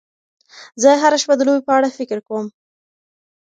[0.81, 2.45] زه هره شپه د لوبې په اړه فکر کوم.